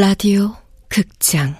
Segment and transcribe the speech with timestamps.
[0.00, 0.56] 라디오
[0.88, 1.54] 극장.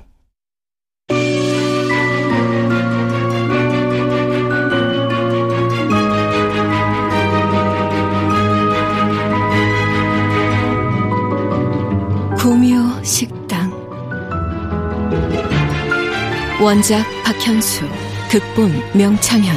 [12.38, 13.70] 구미호 식당.
[16.62, 17.84] 원작 박현수
[18.30, 19.54] 극본 명창현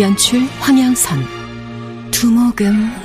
[0.00, 1.20] 연출 황양선.
[2.10, 3.03] 두목음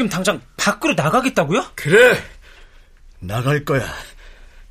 [0.00, 1.72] 지금 당장 밖으로 나가겠다고요?
[1.74, 2.18] 그래.
[3.18, 3.86] 나갈 거야.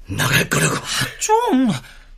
[0.07, 0.75] 나갈 거라고.
[0.75, 1.69] 아, 좀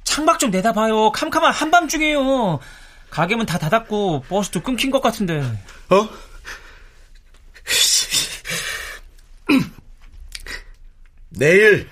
[0.05, 1.11] 창밖 좀 내다봐요.
[1.11, 2.61] 캄캄한 한밤중이에요.
[3.09, 5.41] 가게 문 다 닫았고 버스도 끊긴 것 같은데.
[5.89, 6.09] 어?
[11.29, 11.89] 내일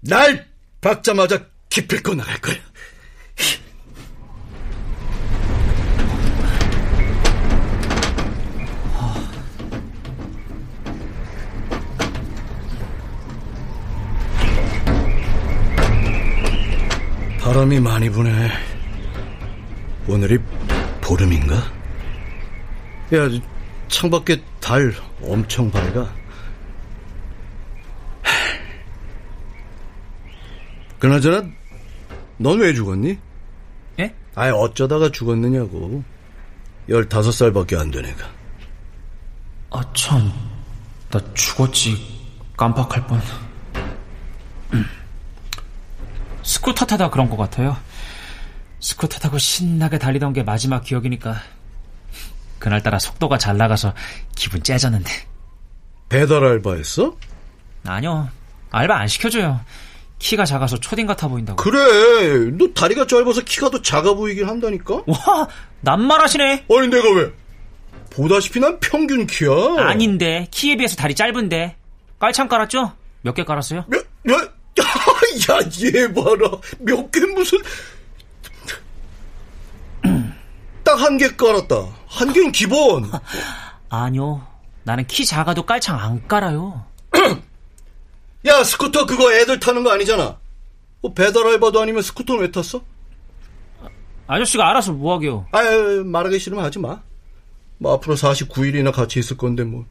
[0.00, 0.48] 날
[0.80, 2.56] 박자마자 기필코 나갈 거야.
[17.52, 18.48] 바람이 많이 부네.
[20.08, 20.38] 오늘이
[21.02, 21.54] 보름인가?
[21.54, 23.28] 야,
[23.88, 26.10] 창밖에 달 엄청 밝아.
[30.98, 31.46] 그나저나,
[32.38, 33.18] 넌 왜 죽었니?
[34.00, 34.14] 예?
[34.34, 36.02] 아예 어쩌다가 죽었느냐고.
[36.88, 38.30] 15살밖에 안 되니까.
[39.72, 40.32] 아, 참.
[41.10, 41.98] 나 죽었지.
[42.56, 43.20] 깜빡할 뻔.
[46.42, 46.44] 음.
[46.44, 47.76] 스쿠터 타다 그런 것 같아요.
[48.80, 51.36] 스쿠터 타고 신나게 달리던 게 마지막 기억이니까.
[52.58, 53.94] 그날따라 속도가 잘 나가서
[54.36, 55.10] 기분 째졌는데.
[56.08, 57.16] 배달 알바했어?
[57.86, 58.28] 아니요.
[58.70, 59.60] 알바 안 시켜줘요.
[60.18, 61.56] 키가 작아서 초딩 같아 보인다고.
[61.62, 62.50] 그래.
[62.56, 65.02] 너 다리가 짧아서 키가 더 작아 보이긴 한다니까?
[65.06, 65.48] 와,
[65.80, 66.66] 막말하시네.
[66.70, 67.32] 아니, 내가 왜?
[68.10, 69.50] 보다시피 난 평균 키야.
[69.78, 71.76] 아닌데, 키에 비해서 다리 짧은데.
[72.20, 72.92] 깔창 깔았죠?
[73.22, 73.84] 몇 개 깔았어요?
[73.88, 74.06] 몇, 몇,
[75.50, 76.50] 야, 얘 봐라.
[76.78, 77.58] 몇 개 무슨.
[80.84, 81.76] 딱 한 개 깔았다.
[82.08, 83.10] 한 개는 기본.
[83.88, 84.46] 아니요.
[84.84, 86.84] 나는 키 작아도 깔창 안 깔아요.
[88.46, 90.38] 야, 스쿠터 그거 애들 타는 거 아니잖아.
[91.00, 92.82] 뭐 배달 알바도 아니면 스쿠터 왜 탔어?
[94.26, 95.46] 아저씨가 알아서 뭐 하게요?
[95.52, 95.60] 아,
[96.04, 97.00] 말하기 싫으면 하지 마.
[97.78, 99.84] 뭐 앞으로 49일이나 같이 있을 건데 뭐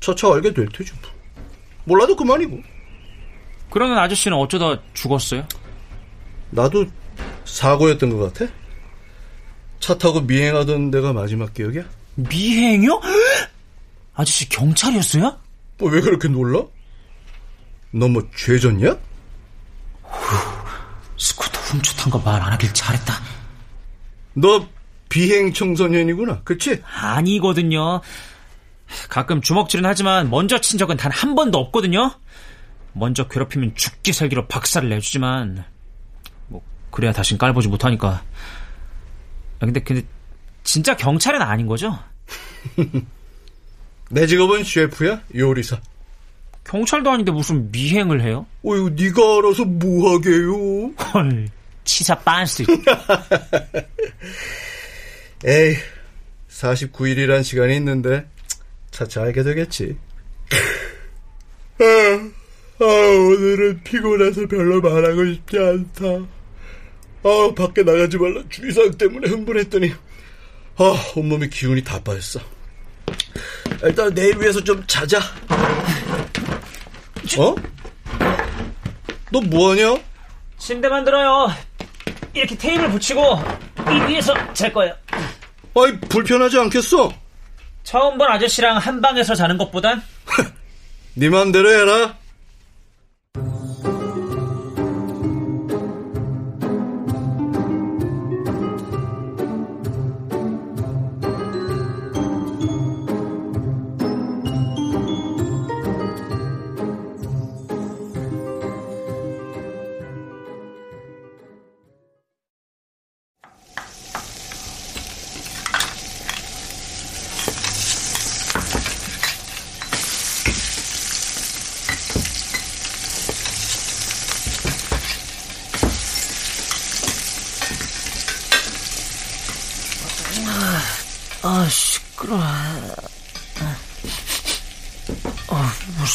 [0.00, 0.92] 차차 알게 될 테지.
[1.00, 1.10] 뭐.
[1.84, 2.60] 몰라도 그만이고.
[3.74, 5.44] 그러는 아저씨는 어쩌다 죽었어요?
[6.50, 6.86] 나도
[7.44, 8.50] 사고였던 것 같아.
[9.80, 11.82] 차 타고 미행하던 데가 마지막 기억이야.
[12.14, 13.00] 미행이요?
[14.14, 15.36] 아저씨 경찰이었어요?
[15.78, 16.62] 뭐 왜 그렇게 놀라?
[17.90, 18.96] 너 뭐 죄졌냐?
[21.18, 23.14] 스쿠터 훔쳐탄 거말 안 하길 잘했다.
[24.34, 24.66] 너
[25.08, 26.80] 비행 청소년이구나, 그치?
[26.84, 28.00] 아니거든요.
[29.08, 32.12] 가끔 주먹질은 하지만 먼저 친 적은 단 한 번도 없거든요.
[32.94, 35.64] 먼저 괴롭히면 죽기 살기로 박살을 내주지만
[36.48, 38.08] 뭐 그래야 다신 깔보지 못하니까.
[38.08, 38.22] 아,
[39.60, 40.02] 근데 근데
[40.62, 41.98] 진짜 경찰은 아닌 거죠?
[44.10, 45.80] 내 직업은 셰프야, 요리사.
[46.64, 48.46] 경찰도 아닌데 무슨 미행을 해요?
[48.64, 50.92] 어휴, 네가 알아서 뭐 하게요?
[51.12, 51.48] 헐,
[51.84, 52.64] 치사 빤스.
[55.44, 55.76] 에이,
[56.48, 58.26] 49일이란 시간이 있는데
[58.90, 59.98] 차차 알게 되겠지.
[62.80, 66.04] 아, 아, 오늘은 피곤해서 별로 말하고 싶지 않다.
[67.22, 69.92] 아, 밖에 나가지 말라 주의사항 때문에 흥분했더니
[70.76, 72.40] 아, 온몸에 기운이 다 빠졌어.
[73.82, 75.18] 일단 내일 위해서 좀 자자.
[77.38, 77.54] 어?
[79.30, 79.96] 너 뭐하냐?
[80.58, 81.52] 침대 만들어요.
[82.32, 83.22] 이렇게 테이블 붙이고
[83.88, 84.94] 이 위에서 잘 거예요.
[85.76, 87.12] 아이, 불편하지 않겠어?
[87.84, 90.02] 처음 본 아저씨랑 한 방에서 자는 것보단
[91.14, 92.16] 네 맘대로 해라.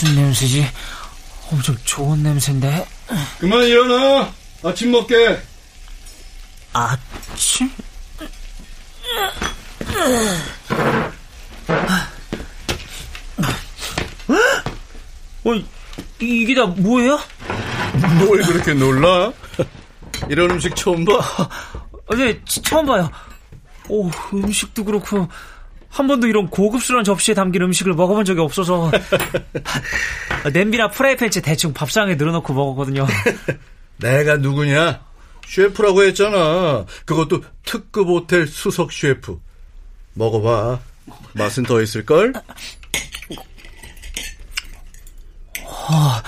[0.01, 0.65] 무슨 냄새지?
[1.51, 2.87] 엄청 좋은 냄새인데.
[3.37, 4.31] 그만 일어나.
[4.63, 5.41] 아침 먹게.
[6.71, 7.69] 아침?
[15.43, 15.53] 어,
[16.21, 17.19] 이게 다 뭐예요?
[18.19, 19.33] 뭘 그렇게 놀라?
[20.29, 21.11] 이런 음식 처음 봐?
[22.07, 23.11] 아, 네, 처음 봐요.
[23.89, 25.27] 오, 음식도 그렇고,
[25.89, 28.91] 한 번도 이런 고급스러운 접시에 담긴 음식을 먹어본 적이 없어서,
[30.53, 33.07] 냄비나 프라이팬째 대충 밥상에 늘어놓고 먹었거든요.
[33.97, 35.03] 내가 누구냐?
[35.47, 36.85] 셰프라고 했잖아.
[37.05, 39.39] 그것도 특급 호텔 수석 셰프.
[40.13, 40.79] 먹어봐.
[41.33, 42.33] 맛은 더 있을걸?
[45.65, 46.23] 아,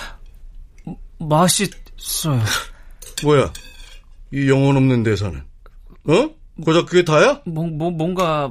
[1.20, 2.42] 맛있어요.
[3.24, 3.54] 뭐야?
[4.34, 5.40] 이 영혼 없는 대사는.
[6.08, 6.30] 어?
[6.64, 7.42] 고작 그게 다야?
[7.46, 8.50] 뭐, 뭐, 뭔가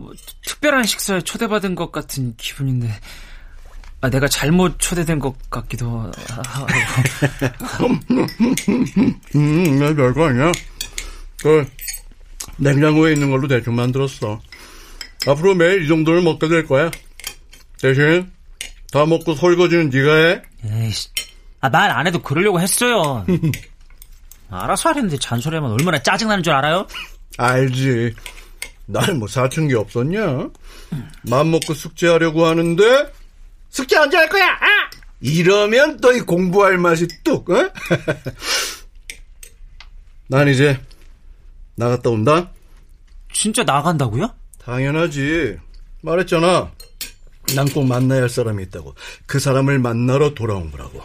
[0.61, 2.95] 특별한 식사에 초대받은 것 같은 기분인데,
[4.03, 6.12] 아, 내가 잘못 초대된 것 같기도
[6.47, 6.67] 하고.
[9.37, 10.53] 음, 내 별거 아니야.
[11.43, 11.67] 그,
[12.59, 14.39] 냉장고에 있는 걸로 대충 만들었어.
[15.27, 16.91] 앞으로 매일 이 정도를 먹게 될 거야.
[17.81, 18.31] 대신,
[18.93, 20.43] 다 먹고 설거지는 네가 해.
[20.65, 21.09] 에이씨,
[21.62, 23.25] 아, 말 안 해도 그러려고 했어요.
[24.51, 26.87] 알아서 하려는데 잔소리하면 얼마나 짜증나는 줄 알아요?
[27.39, 28.15] 알지.
[28.92, 30.48] 나는 뭐 사춘기 없었냐?
[31.28, 33.12] 맘 먹고 숙제하려고 하는데
[33.70, 34.46] 숙제 언제 할 거야?
[34.48, 34.90] 아!
[35.20, 37.48] 이러면 또 이 공부할 맛이 뚝.
[37.50, 37.70] 어?
[40.28, 40.78] 난 이제
[41.76, 42.50] 나갔다 온다.
[43.32, 44.32] 진짜 나간다고요?
[44.58, 45.56] 당연하지.
[46.02, 46.70] 말했잖아.
[47.54, 48.94] 난 꼭 만나야 할 사람이 있다고.
[49.26, 51.02] 그 사람을 만나러 돌아온 거라고.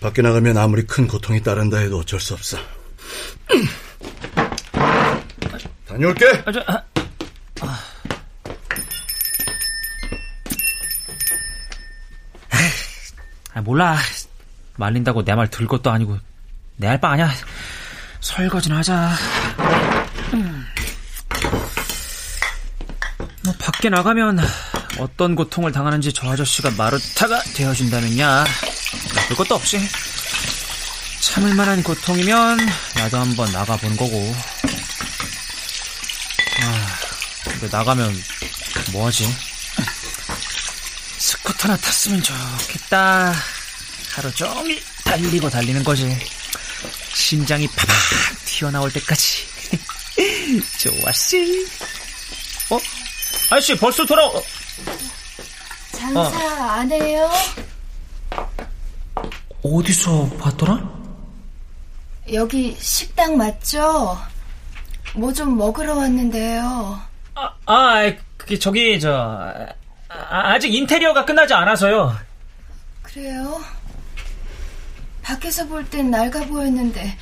[0.00, 2.58] 밖에 나가면 아무리 큰 고통이 따른다 해도 어쩔 수 없어.
[5.96, 6.42] 다녀올게.
[6.44, 6.82] 아, 저, 아,
[7.62, 7.80] 아.
[13.54, 13.96] 아, 몰라.
[14.76, 16.18] 말린다고 내 말 들 것도 아니고
[16.76, 17.30] 내 할 바 아니야.
[18.20, 19.14] 설거지나 하자.
[20.34, 20.66] 음.
[23.44, 24.38] 뭐 밖에 나가면
[24.98, 28.44] 어떤 고통을 당하는지 저 아저씨가 마루타가 되어준다면야
[29.14, 29.78] 나쁠 것도 없지.
[31.22, 32.58] 참을 만한 고통이면
[32.96, 34.34] 나도 한번 나가보는 거고.
[37.56, 38.22] 아, 근데 나가면
[38.92, 39.26] 뭐하지?
[41.18, 43.32] 스쿠터나 탔으면 좋겠다.
[44.14, 46.18] 하루 종일 달리고 달리는 거지.
[47.14, 49.46] 심장이 팍팍 튀어나올 때까지.
[50.78, 51.36] 좋았어.
[52.70, 52.78] 어?
[53.50, 54.26] 아저씨 벌써 돌아.
[54.26, 54.42] 어.
[55.92, 56.70] 장사 어.
[56.72, 57.30] 안 해요?
[59.62, 60.78] 어디서 봤더라?
[62.32, 64.20] 여기 식당 맞죠?
[65.14, 67.00] 뭐 좀 먹으러 왔는데요.
[67.36, 69.12] 아, 아, 그게 저기 저
[70.08, 72.16] 아, 아직 인테리어가 끝나지 않아서요.
[73.02, 73.60] 그래요?
[75.22, 77.16] 밖에서 볼 땐 낡아 보였는데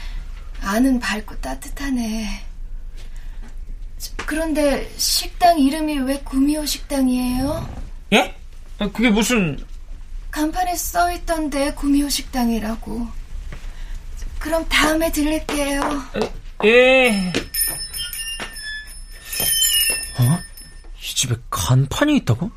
[0.63, 2.45] 안은 밝고 따뜻하네.
[4.27, 7.69] 그런데 식당 이름이 왜 구미호 식당이에요?
[8.13, 8.35] 예?
[8.79, 9.59] 그게 무슨
[10.31, 13.07] 간판에 써 있던데 구미호 식당이라고.
[14.39, 15.81] 그럼 다음에 들릴게요.
[16.65, 17.33] 예.
[20.19, 20.39] 어?
[21.01, 22.51] 이 집에 간판이 있다고?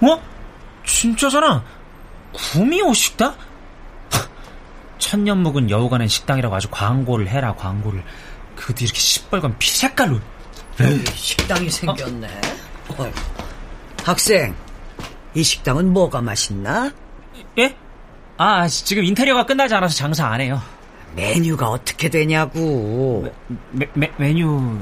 [0.00, 0.22] 어?
[0.84, 1.64] 진짜잖아.
[2.32, 3.36] 구미호 식당?
[4.98, 8.02] 천년 묵은 여우가는 식당이라고 아주 광고를 해라 광고를.
[8.56, 10.20] 그것도 이렇게 시뻘건 피 색깔로.
[10.80, 12.28] 에이, 식당이 생겼네.
[12.98, 13.12] 어?
[14.04, 14.54] 학생,
[15.34, 16.92] 이 식당은 뭐가 맛있나?
[17.58, 17.76] 예?
[18.36, 20.60] 아, 지금 인테리어가 끝나지 않아서 장사 안 해요.
[21.14, 23.32] 메뉴가 어떻게 되냐고.
[23.70, 24.78] 메, 메, 메뉴.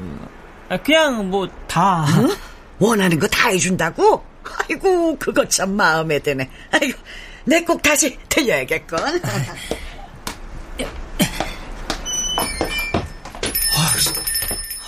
[0.69, 2.05] 아, 그냥 뭐, 다.
[2.17, 2.29] 응?
[2.79, 4.23] 원하는 거 다 해준다고?
[4.43, 6.49] 아이고, 그거 참 마음에 드네.
[6.71, 6.97] 아이고,
[7.45, 8.99] 내꼭 다시 들려야겠건.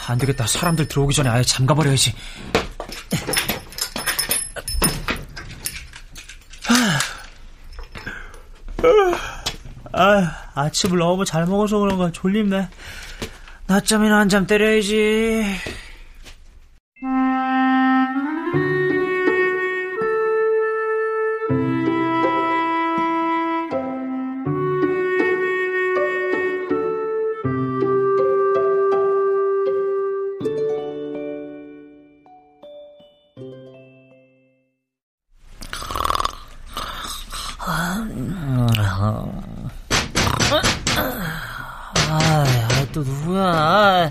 [0.08, 0.46] 아, 안 되겠다.
[0.46, 2.14] 사람들 들어오기 전에 아예 잠가버려야지.
[6.68, 7.00] 아,
[9.94, 12.70] 아 침을 너무 잘 먹어서 그런가 졸립네.
[13.68, 15.44] 낮잠이나 한 잠 때려야지.
[42.96, 44.10] 또 누구야?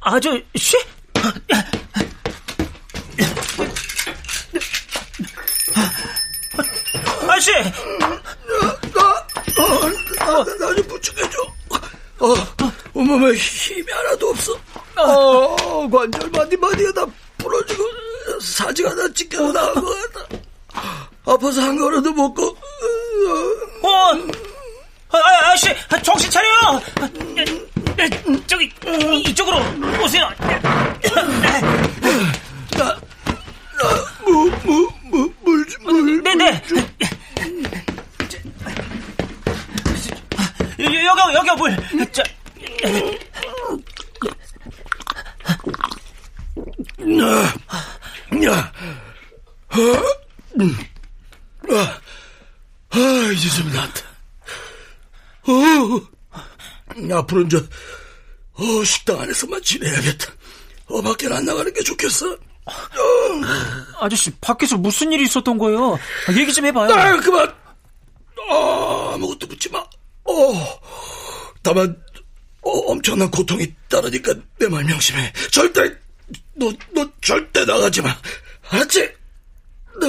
[0.00, 0.42] 아저씨?
[7.28, 7.52] 아저씨!
[10.58, 11.42] 나좀 부축해줘.
[12.20, 12.34] 어,
[12.94, 14.58] 온몸에 힘이 하나도 없어.
[14.96, 17.84] 어, 관절 마디마디가 다 부러지고
[18.40, 20.36] 사지가 다 찢겨 나간 것 같아.
[21.26, 22.56] 아파서 한 걸음도 못 걷고.
[23.82, 24.46] 어,
[25.10, 25.68] 아, 아, 아저씨,
[26.06, 26.80] 정신 차려!
[28.46, 28.72] 저기,
[29.26, 29.58] 이쪽으로
[30.04, 30.30] 오세요.
[34.24, 36.22] 무, 무, 무, 물, 좀, 물.
[36.22, 36.62] 네네.
[40.78, 41.76] 여기, 여기, 물.
[42.12, 42.22] 자,
[48.44, 48.72] 야,
[49.68, 49.76] 아,
[50.60, 50.76] 음.
[51.68, 51.98] 아,
[52.90, 52.98] 아,
[53.32, 54.06] 이제 좀 낫다.
[55.48, 56.00] 어,
[57.16, 60.32] 앞으로는 저, 어, 식당 안에서만 지내야겠다.
[60.86, 62.36] 어, 밖에 안 나가는 게 좋겠어.
[64.00, 65.98] 아저씨, 밖에서 무슨 일이 있었던 거예요?
[66.36, 66.92] 얘기 좀 해봐요.
[66.92, 67.54] 아, 그만!
[68.50, 69.78] 아, 아무것도 묻지 마.
[70.24, 70.80] 어,
[71.62, 72.00] 다만,
[72.62, 75.32] 어, 엄청난 고통이 따르니까 내 말 명심해.
[75.52, 75.94] 절대,
[76.54, 78.16] 너, 너 절대 나가지 마.
[78.70, 79.12] 알았지?
[80.00, 80.08] 너,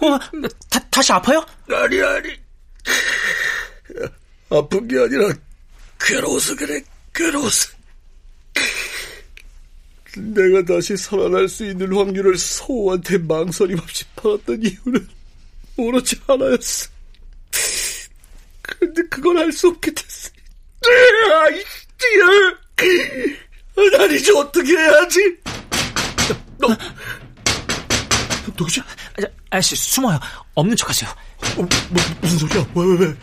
[0.00, 0.18] 어,
[0.70, 1.44] 다, 다시 아파요?
[1.70, 2.28] 아니, 아니.
[4.50, 5.32] 아픈 게 아니라,
[6.00, 6.82] 괴로워서 그래,
[7.14, 7.72] 괴로워서.
[10.16, 15.08] 내가 다시 살아날 수 있는 확률을 소우한테 망설임 없이 팔았던 이유는
[15.76, 16.88] 오로지 하나였어.
[18.62, 20.30] 근데 그걸 알 수 없게 됐어.
[21.42, 21.64] 아이,
[21.98, 22.24] 찌야!
[23.98, 25.36] 난 이제 어떻게 해야지?
[26.58, 26.76] 너, 너
[28.56, 28.80] 누구지?
[28.80, 28.84] 아,
[29.50, 30.18] 아저씨, 숨어요.
[30.54, 31.10] 없는 척 하세요.
[31.10, 31.14] 어,
[31.56, 31.68] 뭐,
[32.20, 32.66] 무슨 소리야?
[32.74, 33.16] 왜, 왜, 왜?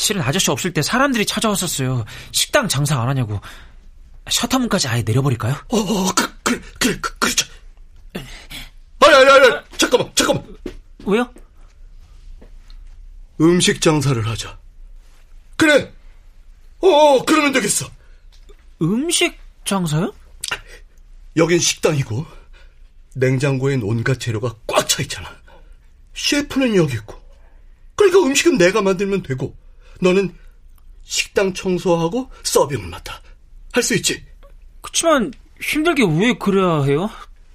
[0.00, 2.06] 아, 실은 아저씨 없을 때 사람들이 찾아왔었어요.
[2.32, 3.38] 식당 장사 안 하냐고.
[4.30, 5.54] 셔터문까지 아예 내려버릴까요?
[5.68, 7.46] 어, 어, 그, 그래, 그래, 그, 그렇죠.
[8.14, 10.56] 아니, 아니, 아니, 잠깐만, 잠깐만.
[11.04, 11.30] 왜요?
[13.40, 14.58] 음식 장사를 하자.
[15.56, 15.92] 그래!
[16.80, 17.86] 어, 어, 그러면 되겠어.
[18.80, 20.14] 음식 장사요?
[21.36, 22.26] 여긴 식당이고,
[23.14, 25.30] 냉장고엔 온갖 재료가 꽉 차 있잖아.
[26.14, 27.20] 셰프는 여기 있고.
[27.96, 29.54] 그러니까 음식은 내가 만들면 되고,
[30.00, 30.34] 너는
[31.04, 33.20] 식당 청소하고 서빙을 맡아.
[33.72, 34.24] 할 수 있지?
[34.80, 37.10] 그치만 힘들게 왜 그래야 해요?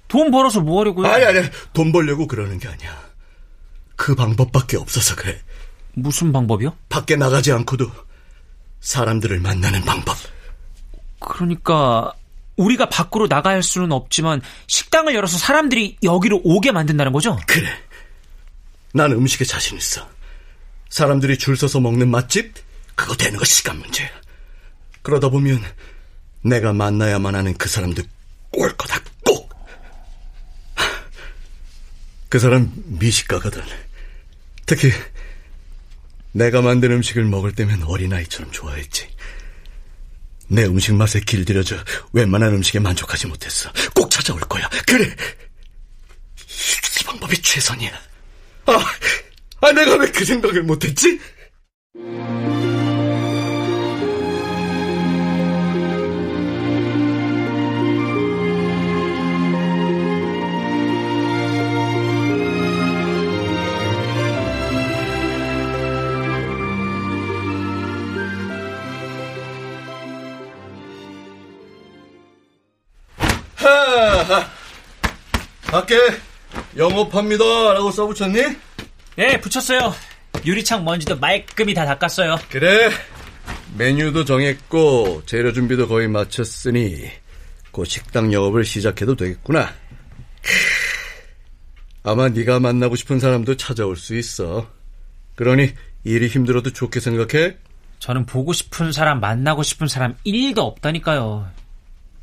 [0.08, 1.06] 돈 벌어서 뭐 하려고요?
[1.08, 1.40] 아니, 아니,
[1.72, 2.96] 돈 벌려고 그러는 게 아니야.
[3.96, 5.40] 그 방법밖에 없어서 그래.
[5.94, 6.76] 무슨 방법이요?
[6.88, 7.90] 밖에 나가지 않고도
[8.80, 10.16] 사람들을 만나는 방법.
[11.18, 12.12] 그러니까
[12.56, 17.38] 우리가 밖으로 나갈 수는 없지만 식당을 열어서 사람들이 여기로 오게 만든다는 거죠?
[17.46, 17.68] 그래.
[18.92, 20.06] 난 음식에 자신 있어.
[20.88, 22.54] 사람들이 줄 서서 먹는 맛집?
[22.94, 24.08] 그거 되는 거 시간 문제야.
[25.02, 25.62] 그러다 보면
[26.42, 28.04] 내가 만나야만 하는 그 사람들
[28.52, 29.52] 올 거다, 꼭!
[32.28, 33.62] 그 사람 미식가거든.
[34.64, 34.90] 특히
[36.32, 39.08] 내가 만든 음식을 먹을 때면 어린아이처럼 좋아했지.
[40.48, 41.76] 내 음식 맛에 길들여져
[42.12, 43.72] 웬만한 음식에 만족하지 못했어.
[43.94, 44.68] 꼭 찾아올 거야.
[44.86, 45.14] 그래!
[47.00, 47.92] 이 방법이 최선이야.
[48.66, 48.84] 아,
[49.60, 51.18] 아 내가 왜 그 생각을 못했지?
[75.66, 75.96] 밖에
[76.76, 77.44] 영업합니다.
[77.74, 78.65] 라고 써붙였니?
[79.16, 79.94] 네, 붙였어요.
[80.44, 82.36] 유리창 먼지도 말끔히 다 닦았어요.
[82.50, 82.90] 그래.
[83.76, 87.10] 메뉴도 정했고 재료 준비도 거의 마쳤으니
[87.70, 89.72] 곧 식당 영업을 시작해도 되겠구나.
[92.02, 94.70] 아마 네가 만나고 싶은 사람도 찾아올 수 있어.
[95.34, 95.72] 그러니
[96.04, 97.56] 일이 힘들어도 좋게 생각해.
[97.98, 101.50] 저는 보고 싶은 사람, 만나고 싶은 사람 1도 없다니까요.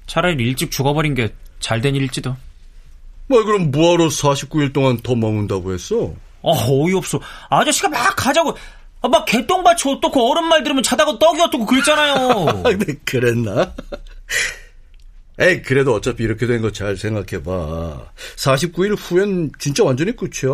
[0.08, 2.36] 차라리 일찍 죽어버린 게 잘 된 일일지도.
[3.28, 6.14] 뭐 그럼 뭐하러 49일 동안 더 머문다고 했어?
[6.44, 7.20] 어, 어이없어.
[7.50, 8.56] 아저씨가 막 가자고,
[9.02, 12.64] 아, 막 개똥밭이 어떻고 어른 말 들으면 자다가 떡이 어떻고 그랬잖아요.
[12.80, 13.74] 네, 그랬나?
[15.40, 18.12] 에이, 그래도 어차피 이렇게 된 거 잘 생각해봐.
[18.38, 20.52] 49일 후엔 진짜 완전히 끝이야.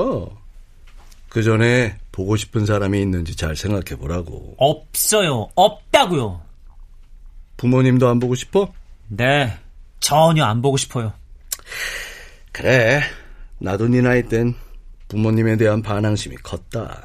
[1.27, 4.55] 그 전에 보고 싶은 사람이 있는지 잘 생각해보라고.
[4.57, 5.49] 없어요.
[5.55, 6.41] 없다고요.
[7.57, 8.73] 부모님도 안 보고 싶어?
[9.09, 9.53] 네.
[9.99, 11.11] 전혀 안 보고 싶어요.
[12.51, 13.01] 그래.
[13.59, 14.55] 나도 네 나이 땐
[15.09, 17.03] 부모님에 대한 반항심이 컸다.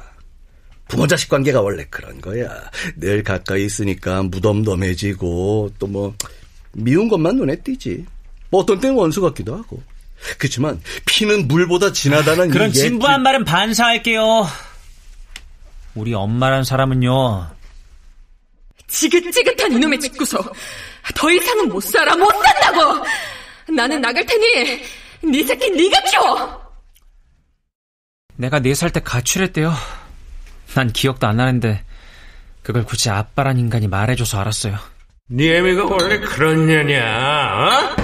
[0.87, 2.49] 부모 자식 관계가 원래 그런 거야.
[2.95, 6.15] 늘 가까이 있으니까 무덤덤해지고 또 뭐
[6.73, 8.05] 미운 것만 눈에 띄지.
[8.49, 9.81] 뭐 어떤 때는 원수 같기도 하고.
[10.37, 14.47] 그렇지만 피는 물보다 진하다는 그런 이 진부한 말은 반사할게요.
[15.95, 17.49] 우리 엄마란 사람은요.
[18.87, 20.53] 지긋지긋한 이놈의 집구석.
[21.15, 23.05] 더 이상은 못 살아, 못 산다고!
[23.73, 24.81] 나는 나갈 테니,
[25.23, 26.64] 네 새끼 네가 키워!
[28.37, 29.73] 내가 네 살 때 가출했대요.
[30.75, 31.83] 난 기억도 안 나는데
[32.63, 34.77] 그걸 굳이 아빠란 인간이 말해줘서 알았어요.
[35.29, 37.05] 네 애미가 원래 그런 년이야,
[37.55, 37.95] 어?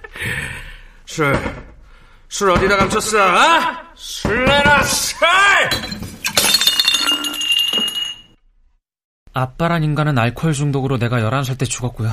[1.06, 1.34] 술,
[2.28, 3.60] 술 어디다 감췄어, 어?
[3.94, 5.18] 술 내놔, 술!
[9.32, 12.10] 아빠란 인간은 알코올 중독으로 내가 11살 때 죽었고요.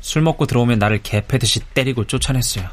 [0.00, 2.66] 술 먹고 들어오면 나를 개패듯이 때리고 쫓아냈어요.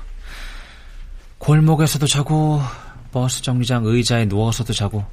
[1.40, 2.62] 골목에서도 자고
[3.12, 5.06] 버스 정류장 의자에 누워서도 자고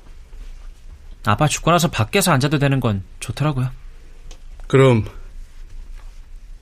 [1.26, 3.70] 아빠 죽고 나서 밖에서 앉아도 되는 건 좋더라고요.
[4.66, 5.04] 그럼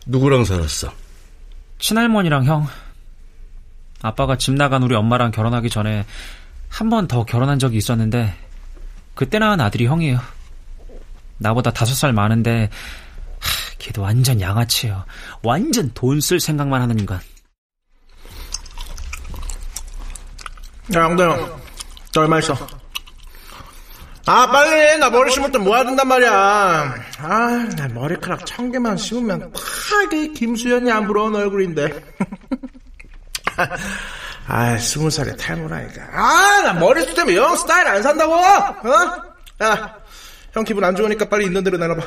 [0.07, 0.93] 누구랑 살았어?
[1.79, 2.67] 친할머니랑 형.
[4.03, 6.05] 아빠가 집 나간 우리 엄마랑 결혼하기 전에
[6.69, 8.35] 한 번 더 결혼한 적이 있었는데
[9.15, 10.19] 그때 낳은 아들이 형이에요.
[11.39, 12.71] 나보다 다섯 살 많은데
[13.41, 15.05] 하, 걔도 완전 양아치예요.
[15.43, 17.21] 완전 돈 쓸 생각만 하는 인간.
[20.95, 21.61] 야, 양대형.
[22.15, 22.57] 너 얼마 있어?
[24.27, 24.97] 아, 빨리 해.
[24.99, 26.31] 나 머리 심을 때 모아야 된단 말이야.
[27.19, 31.89] 아, 나 머리카락 천 개만 심으면 파게 김수현이 안 부러운 얼굴인데.
[34.47, 36.03] 아, 스무 살에 탈모라니까.
[36.13, 38.35] 아, 나 머리숱 때문에 영 스타일 안 산다고!
[38.35, 39.23] 어?
[39.63, 39.97] 야,
[40.53, 42.03] 형 기분 안 좋으니까 빨리 있는 대로 내놔봐.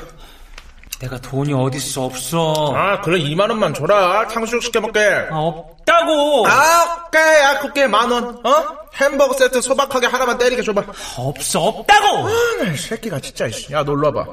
[1.05, 2.73] 내가 돈이 어딨어 없어.
[2.75, 4.27] 아, 그래, 2만원만 줘라.
[4.27, 4.99] 탕수육 시켜먹게.
[5.31, 6.47] 아, 없다고.
[6.47, 7.21] 아, 오케이.
[7.41, 8.23] 야, 그게 만원.
[8.45, 8.77] 어?
[8.95, 10.83] 햄버거 세트 소박하게 하나만 때리게 줘봐.
[11.17, 12.27] 없어 없다고.
[12.27, 13.71] 아, 이 새끼가 진짜, 이씨.
[13.73, 14.31] 야, 놀러 와봐.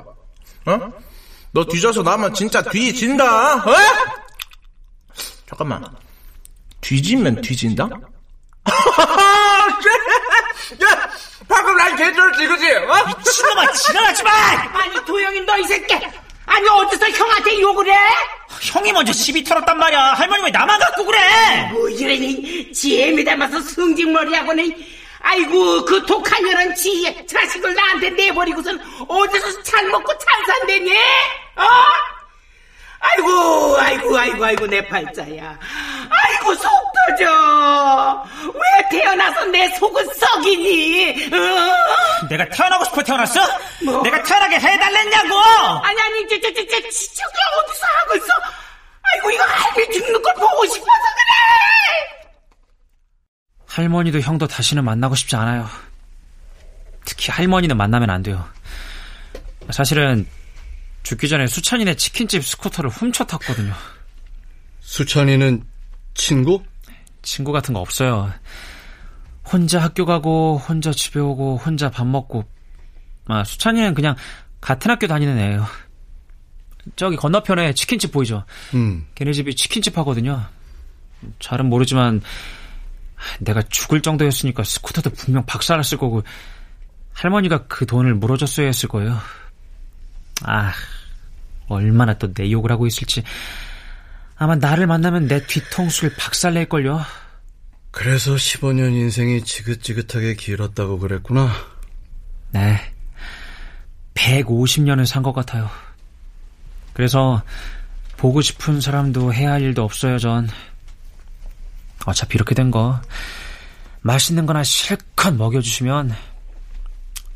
[0.73, 0.93] 어?
[1.53, 3.57] 너 뒤져서 나면 진짜 뒤진다.
[3.57, 3.75] 어?
[5.47, 5.85] 잠깐만.
[6.81, 7.85] 뒤지면 뒤진다?
[10.83, 11.11] 야,
[11.49, 12.73] 방금 난 개쩔지, 그지?
[12.77, 13.07] 어?
[13.19, 14.31] 미친놈아 지랄하지 마.
[14.33, 15.95] 아니 도영이 너 이 새끼
[16.47, 17.97] 아니 어디서 형한테 욕을 해?
[18.63, 20.01] 형이 먼저 시비 털었단 말이야.
[20.15, 21.19] 할머니 왜 나만 갖고 그래?
[21.73, 24.75] 뭐 이러니 지혜미 닮아서 승질머리하고는
[25.21, 30.93] 아이고 그 독한 년은 지 자식을 나한테 내버리고선 어디서 잘 먹고 잘 산대니?
[31.57, 31.65] 어?
[33.05, 35.59] 아이고 아이고 아이고 아이고 내 팔자야
[36.09, 36.71] 아이고 속
[37.09, 42.27] 터져 왜 태어나서 내 속은 썩이니 어?
[42.29, 43.41] 내가 태어나고 싶어 태어났어?
[43.85, 44.03] 뭐?
[44.03, 45.37] 내가 태어나게 해달랬냐고!
[45.85, 48.27] 아니 아니 저 저 저 저 지척이 어디서 하고 있어
[49.15, 52.23] 아이고 이거 할머니 죽는 걸 보고 싶어서 그래
[53.67, 55.69] 할머니도 형도 다시는 만나고 싶지 않아요.
[57.05, 58.47] 특히 할머니는 만나면 안 돼요.
[59.71, 60.27] 사실은
[61.03, 63.73] 죽기 전에 수찬이네 치킨집 스쿠터를 훔쳐 탔거든요.
[64.81, 65.65] 수찬이는
[66.15, 66.63] 친구?
[67.23, 68.33] 친구 같은 거 없어요.
[69.45, 72.45] 혼자 학교 가고, 혼자 집에 오고, 혼자 밥 먹고.
[73.27, 74.17] 아, 수찬이는 그냥
[74.61, 75.67] 같은 학교 다니는 애예요.
[76.97, 78.45] 저기 건너편에 치킨집 보이죠?
[78.75, 79.07] 음.
[79.15, 80.45] 걔네 집이 치킨집 하거든요.
[81.39, 82.21] 잘은 모르지만
[83.39, 86.23] 내가 죽을 정도였으니까 스쿠터도 분명 박살났을 거고
[87.13, 89.19] 할머니가 그 돈을 물어줬어야 했을 거예요.
[90.45, 90.73] 아,
[91.69, 93.23] 얼마나 또 내 욕을 하고 있을지.
[94.37, 97.01] 아마 나를 만나면 내 뒤통수를 박살낼걸요.
[97.91, 101.53] 그래서 15년 인생이 지긋지긋하게 길었다고 그랬구나.
[102.51, 102.81] 네.
[104.15, 105.71] 150년을 산 것 같아요.
[106.95, 107.43] 그래서
[108.17, 110.49] 보고 싶은 사람도 해야 할 일도 없어요, 전.
[112.07, 113.01] 어차피 이렇게 된 거.
[114.01, 116.15] 맛있는 거나 실컷 먹여주시면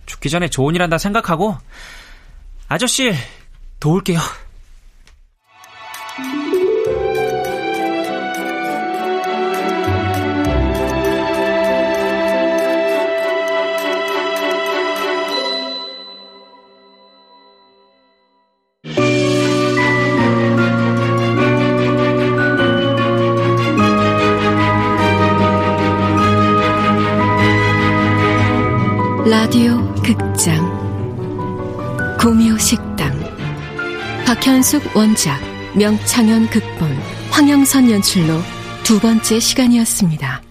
[0.07, 1.57] 죽기 전에 좋은 일 한다 생각하고
[2.69, 3.13] 아저씨
[3.79, 4.19] 도울게요.
[29.29, 30.76] 라디오 극장
[32.19, 33.13] 구묘식당
[34.25, 35.39] 박현숙 원작
[35.77, 36.91] 명창현 극본
[37.31, 38.41] 황영선 연출로
[38.83, 40.46] 두 번째 시간이었습니다.